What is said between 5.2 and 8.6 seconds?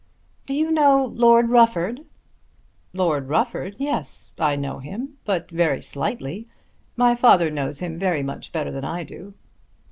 but very slightly. My father knows him very much